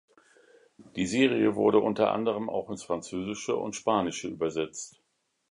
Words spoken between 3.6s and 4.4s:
Spanische